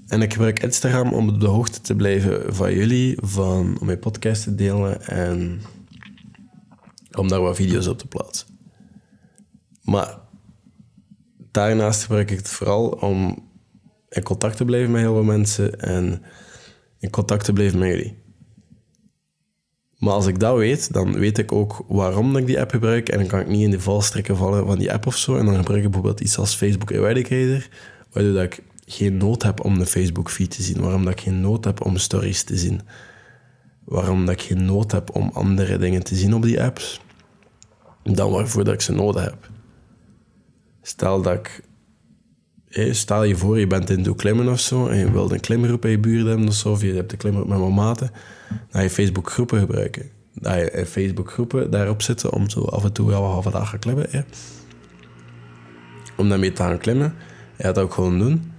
en 0.06 0.22
ik 0.22 0.32
gebruik 0.32 0.62
Instagram 0.62 1.12
om 1.12 1.28
op 1.28 1.40
de 1.40 1.46
hoogte 1.46 1.80
te 1.80 1.94
blijven 1.94 2.54
van 2.54 2.74
jullie, 2.74 3.18
van, 3.22 3.76
om 3.80 3.86
mijn 3.86 3.98
podcast 3.98 4.42
te 4.42 4.54
delen 4.54 5.06
en 5.06 5.60
om 7.16 7.28
daar 7.28 7.40
wat 7.40 7.56
video's 7.56 7.86
op 7.86 7.98
te 7.98 8.06
plaatsen. 8.06 8.46
Maar 9.82 10.18
daarnaast 11.50 12.02
gebruik 12.02 12.30
ik 12.30 12.38
het 12.38 12.48
vooral 12.48 12.88
om 12.88 13.48
in 14.08 14.22
contact 14.22 14.56
te 14.56 14.64
blijven 14.64 14.90
met 14.90 15.00
heel 15.00 15.14
veel 15.14 15.22
mensen 15.22 15.80
en 15.80 16.22
in 16.98 17.10
contact 17.10 17.44
te 17.44 17.52
blijven 17.52 17.78
met 17.78 17.88
jullie. 17.88 18.23
Maar 20.04 20.12
als 20.12 20.26
ik 20.26 20.40
dat 20.40 20.56
weet, 20.56 20.92
dan 20.92 21.12
weet 21.12 21.38
ik 21.38 21.52
ook 21.52 21.84
waarom 21.88 22.36
ik 22.36 22.46
die 22.46 22.60
app 22.60 22.70
gebruik. 22.70 23.08
En 23.08 23.18
dan 23.18 23.26
kan 23.26 23.40
ik 23.40 23.48
niet 23.48 23.62
in 23.62 23.70
de 23.70 23.80
valstrikken 23.80 24.36
vallen 24.36 24.66
van 24.66 24.78
die 24.78 24.92
app 24.92 25.06
of 25.06 25.16
zo. 25.16 25.36
En 25.36 25.46
dan 25.46 25.54
gebruik 25.54 25.82
ik 25.82 25.90
bijvoorbeeld 25.90 26.20
iets 26.20 26.38
als 26.38 26.54
Facebook 26.54 26.90
Eradicator, 26.90 27.68
waardoor 28.12 28.32
dat 28.32 28.42
ik 28.42 28.62
geen 28.86 29.16
nood 29.16 29.42
heb 29.42 29.64
om 29.64 29.78
de 29.78 29.86
Facebook-feed 29.86 30.50
te 30.50 30.62
zien. 30.62 30.80
Waarom 30.80 31.04
dat 31.04 31.12
ik 31.12 31.20
geen 31.20 31.40
nood 31.40 31.64
heb 31.64 31.84
om 31.84 31.96
stories 31.96 32.42
te 32.42 32.56
zien. 32.56 32.80
Waarom 33.84 34.26
dat 34.26 34.34
ik 34.34 34.42
geen 34.42 34.64
nood 34.64 34.92
heb 34.92 35.14
om 35.14 35.30
andere 35.32 35.78
dingen 35.78 36.02
te 36.02 36.14
zien 36.14 36.34
op 36.34 36.42
die 36.42 36.62
apps. 36.62 37.00
Dan 38.02 38.30
waarvoor 38.30 38.64
dat 38.64 38.74
ik 38.74 38.80
ze 38.80 38.92
nodig 38.92 39.24
heb. 39.24 39.50
Stel 40.82 41.22
dat 41.22 41.34
ik... 41.34 41.62
Stel 42.74 43.24
je 43.24 43.36
voor, 43.36 43.58
je 43.58 43.66
bent 43.66 43.90
in 43.90 44.04
het 44.04 44.16
klimmen 44.16 44.48
of 44.48 44.60
zo 44.60 44.86
en 44.86 44.98
je 44.98 45.12
wilt 45.12 45.30
een 45.30 45.40
klimgroep 45.40 45.80
bij 45.80 45.90
je 45.90 45.98
buurt 45.98 46.26
hebben 46.26 46.48
of 46.48 46.82
je 46.82 46.92
hebt 46.92 47.12
een 47.12 47.18
klimgroep 47.18 47.48
met 47.48 47.58
mijn 47.58 47.74
maten, 47.74 48.10
dan 48.70 48.82
je 48.82 48.90
Facebook 48.90 49.30
groepen 49.30 49.58
gebruiken. 49.58 50.10
Dan 50.34 50.58
je 50.58 50.86
Facebook 50.86 51.30
groepen 51.30 51.70
daarop 51.70 52.02
zitten 52.02 52.32
om 52.32 52.50
zo 52.50 52.60
af 52.60 52.84
en 52.84 52.92
toe 52.92 53.08
wel 53.08 53.24
halve 53.24 53.50
dag 53.50 53.68
gaan 53.68 53.78
klimmen. 53.78 54.06
Hè. 54.10 54.20
Om 56.16 56.28
daarmee 56.28 56.52
te 56.52 56.62
gaan 56.62 56.78
klimmen. 56.78 57.14
Je 57.56 57.62
gaat 57.62 57.74
dat 57.74 57.84
ook 57.84 57.94
gewoon 57.94 58.18
doen. 58.18 58.52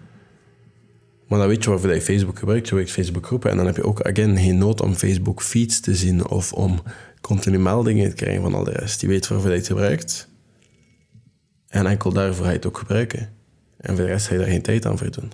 Maar 1.28 1.40
dan 1.40 1.48
weet 1.48 1.64
je 1.64 1.70
waarvoor 1.70 1.94
je 1.94 2.02
Facebook 2.02 2.40
gebruikt. 2.40 2.64
Je 2.64 2.68
gebruikt 2.68 2.92
Facebook 2.92 3.26
groepen 3.26 3.52
en 3.52 3.58
dan 3.58 3.66
heb 3.66 3.76
je 3.76 3.84
ook 3.84 4.02
again, 4.02 4.38
geen 4.38 4.58
nood 4.58 4.82
om 4.82 4.94
Facebook 4.94 5.42
feeds 5.42 5.80
te 5.80 5.96
zien 5.96 6.28
of 6.28 6.54
om 6.54 6.82
continu 7.22 7.60
meldingen 7.60 8.10
te 8.10 8.16
krijgen 8.16 8.42
van 8.42 8.54
al 8.54 8.64
de 8.64 8.72
rest. 8.72 9.02
Je 9.02 9.08
weet 9.08 9.28
waarvoor 9.28 9.50
je 9.50 9.56
het 9.56 9.68
gebruikt. 9.68 10.30
En 11.68 11.86
enkel 11.86 12.14
daarvoor 12.14 12.44
ga 12.44 12.50
je 12.50 12.56
het 12.56 12.68
ook 12.68 12.78
gebruiken. 12.78 13.35
En 13.86 13.96
voor 13.96 14.06
de 14.06 14.12
rest 14.12 14.28
ga 14.28 14.34
je 14.34 14.40
daar 14.40 14.50
geen 14.50 14.62
tijd 14.62 14.86
aan 14.86 14.98
voor 14.98 15.12
doen. 15.12 15.32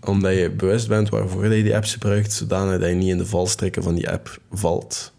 Omdat 0.00 0.34
je 0.34 0.50
bewust 0.50 0.88
bent 0.88 1.08
waarvoor 1.08 1.46
je 1.46 1.62
die 1.62 1.74
apps 1.74 1.92
gebruikt, 1.92 2.32
zodanig 2.32 2.80
dat 2.80 2.88
je 2.88 2.94
niet 2.94 3.08
in 3.08 3.18
de 3.18 3.26
valstrikken 3.26 3.82
van 3.82 3.94
die 3.94 4.10
app 4.10 4.40
valt. 4.50 5.12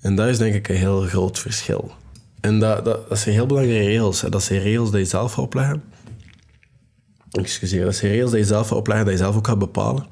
En 0.00 0.14
dat 0.14 0.28
is 0.28 0.38
denk 0.38 0.54
ik 0.54 0.68
een 0.68 0.76
heel 0.76 1.00
groot 1.00 1.38
verschil. 1.38 1.92
En 2.40 2.58
dat, 2.58 2.84
dat, 2.84 3.08
dat 3.08 3.18
zijn 3.18 3.34
heel 3.34 3.46
belangrijke 3.46 3.86
regels. 3.86 4.20
Hè. 4.20 4.28
Dat 4.28 4.42
zijn 4.42 4.60
regels 4.60 4.90
die 4.90 4.98
je 4.98 5.04
zelf 5.04 5.32
gaat 5.32 5.44
opleggen. 5.44 5.82
Excuseer, 7.30 7.84
dat 7.84 7.94
zijn 7.94 8.12
regels 8.12 8.30
die 8.30 8.40
je 8.40 8.46
zelf 8.46 8.68
gaat 8.68 8.78
opleggen, 8.78 9.04
dat 9.04 9.14
je 9.14 9.20
zelf 9.20 9.36
ook 9.36 9.46
gaat 9.46 9.58
bepalen. 9.58 10.06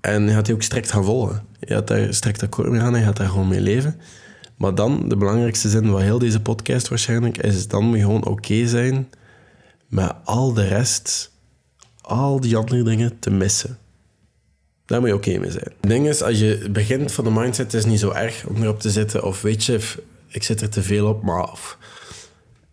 En 0.00 0.22
je 0.22 0.32
gaat 0.32 0.46
die 0.46 0.54
ook 0.54 0.62
strikt 0.62 0.90
gaan 0.90 1.04
volgen. 1.04 1.44
Je 1.60 1.66
gaat 1.66 1.86
daar 1.86 2.14
strikt 2.14 2.42
akkoord 2.42 2.70
mee 2.70 2.80
gaan 2.80 2.94
en 2.94 3.00
je 3.00 3.06
gaat 3.06 3.16
daar 3.16 3.28
gewoon 3.28 3.48
mee 3.48 3.60
leven. 3.60 4.00
Maar 4.58 4.74
dan, 4.74 5.08
de 5.08 5.16
belangrijkste 5.16 5.68
zin 5.68 5.86
van 5.86 6.00
heel 6.00 6.18
deze 6.18 6.40
podcast 6.40 6.88
waarschijnlijk, 6.88 7.38
is 7.38 7.68
dan 7.68 7.84
moet 7.84 7.96
je 7.96 8.02
gewoon 8.02 8.26
oké 8.26 8.66
zijn 8.66 9.08
met 9.88 10.12
al 10.24 10.52
de 10.52 10.66
rest, 10.66 11.32
al 12.00 12.40
die 12.40 12.56
andere 12.56 12.82
dingen 12.82 13.18
te 13.18 13.30
missen. 13.30 13.78
Daar 14.84 15.00
moet 15.00 15.08
je 15.08 15.14
oké 15.14 15.38
mee 15.38 15.50
zijn. 15.50 15.72
Het 15.80 15.90
ding 15.90 16.08
is, 16.08 16.22
als 16.22 16.38
je 16.38 16.68
begint 16.70 17.12
van 17.12 17.24
de 17.24 17.30
mindset, 17.30 17.74
is 17.74 17.82
het 17.82 17.90
niet 17.90 18.00
zo 18.00 18.10
erg 18.10 18.46
om 18.46 18.62
erop 18.62 18.80
te 18.80 18.90
zitten. 18.90 19.24
Of 19.24 19.42
weet 19.42 19.64
je, 19.64 19.80
ik 20.28 20.42
zit 20.42 20.60
er 20.60 20.68
te 20.68 20.82
veel 20.82 21.08
op, 21.08 21.22
maar 21.22 21.46
af. 21.46 21.78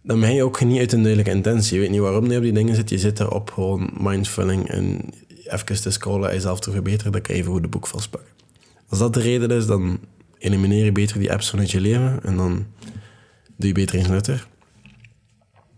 Dan 0.01 0.19
ben 0.19 0.33
je 0.33 0.43
ook 0.43 0.63
niet 0.63 0.79
uit 0.79 0.91
een 0.91 1.03
duidelijke 1.03 1.31
intentie. 1.31 1.75
Je 1.75 1.81
weet 1.81 1.89
niet 1.89 1.99
waarom 1.99 2.31
je 2.31 2.37
op 2.37 2.43
die 2.43 2.53
dingen 2.53 2.75
zit. 2.75 2.89
Je 2.89 2.97
zit 2.97 3.19
erop 3.19 3.51
gewoon 3.51 3.89
mindfulling 3.97 4.69
en 4.69 5.01
even 5.43 5.81
te 5.81 5.91
scrollen 5.91 6.29
en 6.29 6.35
jezelf 6.35 6.59
te 6.59 6.71
verbeteren. 6.71 7.11
Dan 7.11 7.21
kan 7.21 7.35
je 7.35 7.41
even 7.41 7.53
goed 7.53 7.61
de 7.61 7.67
boek 7.67 7.87
vastpakken. 7.87 8.31
Als 8.89 8.99
dat 8.99 9.13
de 9.13 9.19
reden 9.19 9.51
is, 9.51 9.65
dan 9.65 9.99
elimineer 10.37 10.85
je 10.85 10.91
beter 10.91 11.19
die 11.19 11.31
apps 11.31 11.49
vanuit 11.49 11.71
je 11.71 11.81
leven 11.81 12.19
en 12.23 12.35
dan 12.35 12.65
doe 13.57 13.67
je 13.67 13.73
beter 13.73 13.99
in 13.99 14.09
nutter. 14.09 14.47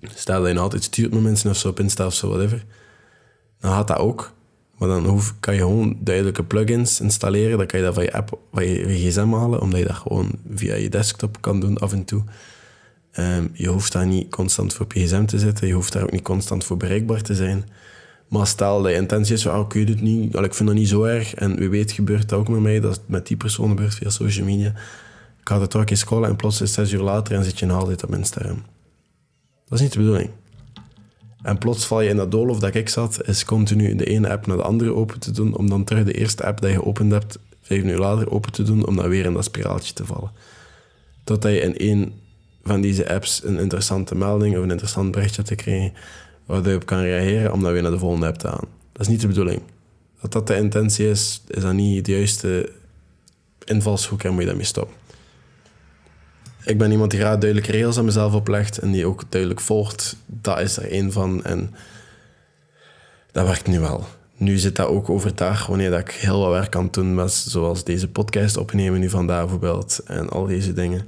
Stel 0.02 0.42
dat 0.42 0.52
je 0.52 0.60
altijd 0.60 0.84
stuurt 0.84 1.14
met 1.14 1.24
mensen 1.24 1.50
of 1.50 1.58
zo 1.58 1.68
op 1.68 1.80
Insta 1.80 2.06
of 2.06 2.14
zo, 2.14 2.30
whatever. 2.30 2.66
Dan 3.60 3.72
gaat 3.72 3.88
dat 3.88 3.98
ook. 3.98 4.36
Maar 4.78 4.88
dan 4.88 5.06
hoef, 5.06 5.36
kan 5.40 5.54
je 5.54 5.60
gewoon 5.60 5.98
duidelijke 6.00 6.44
plugins 6.44 7.00
installeren. 7.00 7.58
Dan 7.58 7.68
kan 7.68 7.80
je 7.80 7.86
dat 7.86 7.94
van 7.94 8.04
je 8.04 8.14
app, 8.14 8.40
van 8.54 8.66
je, 8.66 9.10
gsm 9.10 9.32
halen, 9.32 9.62
omdat 9.62 9.80
je 9.80 9.86
dat 9.86 9.96
gewoon 9.96 10.32
via 10.54 10.76
je 10.76 10.90
desktop 10.90 11.42
kan 11.42 11.60
doen 11.60 11.78
af 11.78 11.92
en 11.92 12.06
toe. 12.06 12.24
Um, 13.20 13.50
je 13.54 13.68
hoeft 13.68 13.92
daar 13.92 14.08
niet 14.08 14.30
constant 14.30 14.74
voor 14.74 14.86
op 14.86 14.94
je 14.94 15.26
te 15.26 15.40
zitten. 15.40 15.68
Je 15.68 15.74
hoeft 15.74 15.94
daar 15.94 16.04
ook 16.04 16.12
niet 16.12 16.22
constant 16.22 16.64
voor 16.64 16.78
bereikbaar 16.78 17.22
te 17.22 17.36
zijn. 17.36 17.70
Maar 18.28 18.48
stel 18.48 18.82
dat 18.82 18.92
je 18.92 18.98
intentie 18.98 19.34
is, 19.34 19.46
oh, 19.46 19.66
ik 19.66 19.74
weet 19.74 19.90
het 19.90 20.02
niet, 20.02 20.36
ik 20.36 20.54
vind 20.54 20.70
dat 20.70 20.78
niet 20.78 20.88
zo 20.88 21.04
erg. 21.04 21.34
En 21.34 21.56
wie 21.56 21.70
weet 21.70 21.92
gebeurt 21.92 22.30
dat 22.30 22.40
ook 22.40 22.50
met 22.50 22.60
mij, 22.60 22.80
dat 22.80 23.02
met 23.06 23.28
die 23.28 23.38
persoon 23.38 23.70
gebeurt 23.70 23.96
via 23.96 24.10
social 24.10 24.46
media. 24.46 24.70
Ik 25.40 25.54
ga 25.54 25.62
het 25.62 25.70
toch 25.70 25.86
eens 25.86 26.00
scrollen 26.00 26.30
en 26.30 26.36
plots 26.36 26.62
is 26.62 26.74
zes 26.74 26.92
uur 26.92 27.02
later 27.02 27.36
en 27.36 27.44
zit 27.44 27.60
je 27.60 27.66
nog 27.66 27.80
altijd 27.80 28.04
op 28.04 28.16
Instagram. 28.16 28.64
Dat 29.68 29.78
is 29.78 29.82
niet 29.82 29.94
de 29.94 30.00
bedoeling. 30.00 30.30
En 31.42 31.58
plots 31.58 31.86
val 31.86 32.02
je 32.02 32.10
in 32.10 32.16
dat 32.16 32.32
doolhof 32.32 32.60
dat 32.60 32.76
ik 32.76 32.90
zat, 32.90 33.28
is 33.28 33.46
continu 33.46 33.96
de 33.96 34.06
ene 34.06 34.30
app 34.30 34.48
naar 34.48 34.58
de 34.58 34.64
andere 34.64 34.94
open 34.94 35.20
te 35.20 35.32
doen, 35.32 35.58
om 35.58 35.70
dan 35.70 35.84
terug 35.84 36.04
de 36.04 36.14
eerste 36.14 36.46
app 36.46 36.62
die 36.62 36.70
je 36.70 36.76
geopend 36.76 37.12
hebt, 37.12 37.40
vijf 37.62 37.84
uur 37.84 37.98
later 37.98 38.32
open 38.32 38.52
te 38.52 38.64
doen, 38.64 38.86
om 38.86 38.96
dan 38.96 39.10
weer 39.10 39.26
in 39.26 39.34
dat 39.34 39.44
spiraaltje 39.44 39.94
te 39.94 40.06
vallen. 40.06 40.32
Totdat 41.24 41.52
je 41.52 41.60
in 41.60 41.78
één 41.78 42.14
van 42.64 42.82
deze 42.82 43.10
apps 43.14 43.44
een 43.44 43.58
interessante 43.58 44.16
melding 44.16 44.58
of 44.58 44.64
een 44.64 44.72
interessant 44.72 45.12
berichtje 45.12 45.42
te 45.42 45.56
krijgen, 45.56 45.94
waar 46.48 46.70
je 46.70 46.76
op 46.76 46.86
kan 46.86 47.02
reageren 47.02 47.54
om 47.54 47.62
dan 47.62 47.72
weer 47.72 47.82
naar 47.82 47.92
de 47.92 48.00
volgende 48.00 48.28
app 48.28 48.38
te 48.38 48.48
gaan. 48.48 48.68
Dat 48.92 49.02
is 49.02 49.08
niet 49.08 49.22
de 49.22 49.28
bedoeling. 49.28 49.62
Dat 50.22 50.32
dat 50.32 50.48
de 50.48 50.56
intentie 50.56 51.10
is, 51.10 51.42
is 51.48 51.62
dat 51.62 51.74
niet 51.74 52.06
de 52.06 52.12
juiste 52.12 52.72
invalshoek 53.64 54.24
en 54.24 54.32
moet 54.32 54.42
je 54.42 54.48
daarmee 54.48 54.66
stoppen. 54.66 54.96
Ik 56.64 56.78
ben 56.78 56.92
iemand 56.92 57.12
die 57.12 57.20
graag 57.20 57.38
duidelijke 57.38 57.72
regels 57.72 57.98
aan 57.98 58.06
mezelf 58.06 58.34
oplegt 58.34 58.78
en 58.78 58.92
die 58.92 59.06
ook 59.06 59.24
duidelijk 59.30 59.62
volgt. 59.62 60.16
Dat 60.26 60.60
is 60.60 60.78
er 60.78 60.92
één 60.92 61.12
van 61.12 61.44
en 61.44 61.76
dat 63.32 63.46
werkt 63.46 63.68
nu 63.68 63.80
wel. 63.80 64.06
Nu 64.38 64.58
zit 64.58 64.76
dat 64.76 64.88
ook 64.88 65.10
overdag 65.10 65.66
wanneer 65.66 65.90
dat 65.90 66.00
ik 66.00 66.12
heel 66.12 66.40
wat 66.40 66.52
werk 66.52 66.72
kan 66.72 66.88
doen, 66.92 67.30
zoals 67.30 67.84
deze 67.84 68.08
podcast 68.08 68.58
opnemen 68.58 69.00
nu 69.00 69.10
vandaag 69.10 69.42
bijvoorbeeld 69.42 70.00
en 70.06 70.30
al 70.30 70.46
deze 70.46 70.74
dingen 70.74 71.08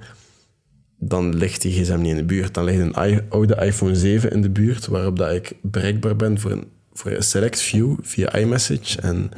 dan 1.00 1.36
ligt 1.36 1.62
die 1.62 1.84
gsm 1.84 2.00
niet 2.00 2.12
in 2.12 2.18
de 2.18 2.24
buurt. 2.24 2.54
Dan 2.54 2.64
ligt 2.64 2.80
een 2.80 3.30
oude 3.30 3.56
iPhone 3.56 3.96
7 3.96 4.32
in 4.32 4.42
de 4.42 4.50
buurt, 4.50 4.88
waarop 4.88 5.18
dat 5.18 5.32
ik 5.32 5.54
bereikbaar 5.62 6.16
ben 6.16 6.40
voor 6.40 6.52
een, 6.52 6.68
voor 6.94 7.12
een 7.12 7.24
select 7.24 7.62
view 7.62 7.98
via 8.02 8.34
iMessage 8.34 9.02
en 9.02 9.32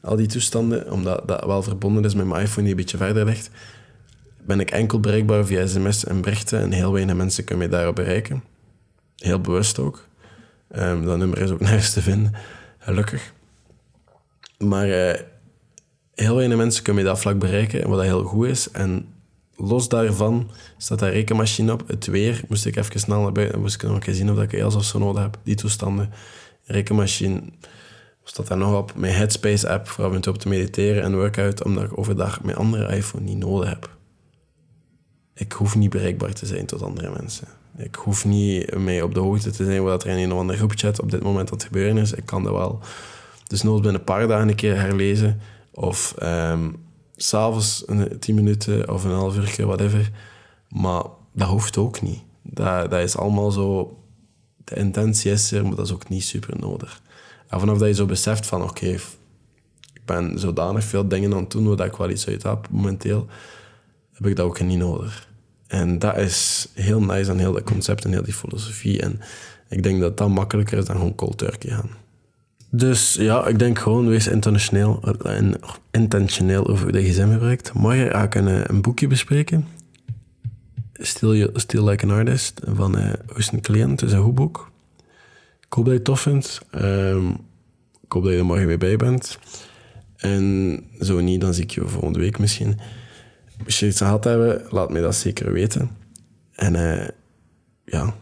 al 0.00 0.16
die 0.16 0.26
toestanden, 0.26 0.92
omdat 0.92 1.28
dat 1.28 1.44
wel 1.44 1.62
verbonden 1.62 2.04
is 2.04 2.14
met 2.14 2.26
mijn 2.26 2.42
iPhone 2.42 2.62
die 2.62 2.70
een 2.70 2.80
beetje 2.80 2.96
verder 2.96 3.24
ligt, 3.24 3.50
ben 4.46 4.60
ik 4.60 4.70
enkel 4.70 5.00
bereikbaar 5.00 5.46
via 5.46 5.66
sms 5.66 6.04
en 6.04 6.20
berichten 6.20 6.60
en 6.60 6.72
heel 6.72 6.92
weinig 6.92 7.16
mensen 7.16 7.44
kunnen 7.44 7.68
mij 7.68 7.78
daarop 7.78 7.94
bereiken. 7.94 8.44
Heel 9.16 9.40
bewust 9.40 9.78
ook. 9.78 10.08
Um, 10.76 11.04
dat 11.04 11.18
nummer 11.18 11.38
is 11.38 11.50
ook 11.50 11.60
nergens 11.70 11.92
te 11.92 12.02
vinden, 12.02 12.32
gelukkig. 12.78 13.32
Maar 14.58 14.88
uh, 14.88 15.20
heel 16.14 16.36
weinig 16.36 16.56
mensen 16.56 16.82
kunnen 16.82 17.02
mij 17.02 17.12
dat 17.12 17.20
vlak 17.20 17.38
bereiken, 17.38 17.88
wat 17.88 18.02
heel 18.02 18.22
goed 18.22 18.46
is. 18.46 18.70
En 18.70 19.14
los 19.56 19.88
daarvan 19.88 20.50
staat 20.76 20.98
daar 20.98 21.12
rekenmachine 21.12 21.72
op. 21.72 21.88
Het 21.88 22.06
weer 22.06 22.44
moest 22.48 22.66
ik 22.66 22.76
even 22.76 23.00
snel 23.00 23.22
naar 23.22 23.32
buiten. 23.32 23.60
Moest 23.60 23.74
ik 23.74 23.82
nog 23.82 24.06
eens 24.06 24.16
zien 24.16 24.30
of 24.30 24.42
ik 24.42 24.52
EOS 24.52 24.74
of 24.74 24.84
zo 24.84 24.98
nodig 24.98 25.22
heb. 25.22 25.38
Die 25.42 25.54
toestanden. 25.54 26.10
Rekenmachine 26.64 27.42
staat 28.24 28.46
daar 28.46 28.58
nog 28.58 28.78
op. 28.78 28.92
Mijn 28.96 29.14
Headspace 29.14 29.68
app 29.68 29.88
voor 29.88 30.04
af 30.04 30.12
en 30.12 30.26
op 30.26 30.38
te 30.38 30.48
mediteren 30.48 31.02
en 31.02 31.14
workout. 31.14 31.64
Omdat 31.64 31.84
ik 31.84 31.98
overdag 31.98 32.42
mijn 32.42 32.56
andere 32.56 32.96
iPhone 32.96 33.24
niet 33.24 33.38
nodig 33.38 33.68
heb. 33.68 33.96
Ik 35.34 35.52
hoef 35.52 35.76
niet 35.76 35.90
bereikbaar 35.90 36.32
te 36.32 36.46
zijn 36.46 36.66
tot 36.66 36.82
andere 36.82 37.10
mensen. 37.10 37.48
Ik 37.76 37.94
hoef 37.94 38.24
niet 38.24 38.76
mee 38.76 39.04
op 39.04 39.14
de 39.14 39.20
hoogte 39.20 39.50
te 39.50 39.64
zijn 39.64 39.82
wat 39.82 40.04
er 40.04 40.10
in 40.10 40.18
een 40.18 40.32
of 40.32 40.38
andere 40.38 40.58
groepchat 40.58 41.00
op 41.00 41.10
dit 41.10 41.22
moment 41.22 41.50
aan 41.50 41.56
het 41.56 41.66
gebeuren 41.66 41.98
is. 41.98 42.12
Ik 42.12 42.26
kan 42.26 42.44
dat 42.44 42.52
wel. 42.52 42.80
Dus 43.46 43.62
nooit 43.62 43.82
binnen 43.82 44.00
een 44.00 44.06
paar 44.06 44.28
dagen 44.28 44.48
een 44.48 44.54
keer 44.54 44.80
herlezen. 44.80 45.40
Of 45.70 46.14
um, 46.22 46.85
s'avonds 47.16 47.84
tien 48.18 48.34
minuten 48.34 48.92
of 48.92 49.04
een 49.04 49.10
half 49.10 49.36
uur, 49.36 49.66
whatever. 49.66 50.10
Maar 50.68 51.04
dat 51.32 51.48
hoeft 51.48 51.76
ook 51.76 52.02
niet. 52.02 52.22
Dat, 52.42 52.90
dat 52.90 53.00
is 53.00 53.16
allemaal 53.16 53.50
zo... 53.50 53.98
De 54.64 54.76
intentie 54.76 55.30
is 55.30 55.52
er, 55.52 55.62
maar 55.66 55.76
dat 55.76 55.86
is 55.86 55.92
ook 55.92 56.08
niet 56.08 56.24
super 56.24 56.58
nodig. 56.60 57.02
En 57.48 57.60
vanaf 57.60 57.78
dat 57.78 57.88
je 57.88 57.94
zo 57.94 58.06
beseft 58.06 58.46
van, 58.46 58.62
oké, 58.62 58.86
ik 59.92 60.02
ben 60.04 60.38
zodanig 60.38 60.84
veel 60.84 61.08
dingen 61.08 61.32
aan 61.32 61.40
het 61.40 61.50
doen 61.50 61.76
waar 61.76 61.86
ik 61.86 61.96
wel 61.96 62.10
iets 62.10 62.28
uit 62.28 62.42
heb 62.42 62.68
momenteel, 62.70 63.26
heb 64.12 64.26
ik 64.26 64.36
dat 64.36 64.46
ook 64.46 64.60
niet 64.60 64.78
nodig. 64.78 65.28
En 65.66 65.98
dat 65.98 66.16
is 66.16 66.68
heel 66.74 67.00
nice 67.00 67.30
aan 67.30 67.38
heel 67.38 67.52
dat 67.52 67.62
concept 67.62 68.04
en 68.04 68.12
heel 68.12 68.22
die 68.22 68.34
filosofie. 68.34 69.00
En 69.00 69.20
ik 69.68 69.82
denk 69.82 70.00
dat 70.00 70.18
dat 70.18 70.28
makkelijker 70.28 70.78
is 70.78 70.84
dan 70.84 70.96
gewoon 70.96 71.14
cold 71.14 71.38
turkey 71.38 71.70
gaan. 71.70 71.90
Dus 72.70 73.14
ja, 73.14 73.46
ik 73.46 73.58
denk 73.58 73.78
gewoon, 73.78 74.08
wees 74.08 74.26
intentioneel, 74.26 75.02
en 75.22 75.54
intentioneel 75.90 76.66
over 76.66 76.92
de 76.92 77.02
gsm 77.02 77.30
gebruikt. 77.32 77.72
Morgen 77.72 78.10
ga 78.10 78.22
ik 78.22 78.34
een, 78.34 78.48
eh, 78.48 78.80
boekje 78.80 79.06
bespreken. 79.06 79.66
Still, 80.92 81.50
Still 81.52 81.88
Like 81.88 82.04
an 82.04 82.10
Artist 82.10 82.60
van 82.64 82.98
uh, 82.98 83.60
Client. 83.60 84.02
Is 84.02 84.12
een 84.12 84.22
goed 84.22 84.34
boek. 84.34 84.70
Ik 85.66 85.72
hoop 85.72 85.84
dat 85.84 85.92
je 85.92 85.98
het 85.98 86.04
tof 86.04 86.20
vindt. 86.20 86.60
Um, 86.74 87.28
ik 88.04 88.12
hoop 88.12 88.22
dat 88.22 88.32
je 88.32 88.38
er 88.38 88.44
morgen 88.44 88.66
weer 88.66 88.78
bij 88.78 88.96
bent. 88.96 89.38
En 90.16 90.84
zo 91.00 91.20
niet, 91.20 91.40
dan 91.40 91.54
zie 91.54 91.62
ik 91.62 91.70
je 91.70 91.88
volgende 91.88 92.18
week 92.18 92.38
misschien. 92.38 92.78
Als 93.64 93.80
je 93.80 93.86
iets 93.86 93.98
gehad 93.98 94.24
hebben, 94.24 94.62
laat 94.70 94.90
mij 94.90 95.00
dat 95.00 95.14
zeker 95.14 95.52
weten. 95.52 95.90
En 96.52 96.74
uh, 96.74 97.08
ja, 97.84 98.14